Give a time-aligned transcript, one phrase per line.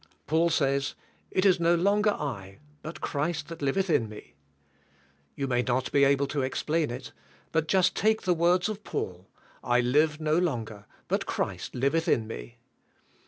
[0.25, 0.95] Paul says,
[1.29, 4.33] *'It is no longer I but Christ that liveth in me."
[5.35, 7.11] You may not be able to explain it,
[7.51, 9.29] but just take the words of Paul,
[9.63, 12.57] "I live no longer but Christ liveth in me.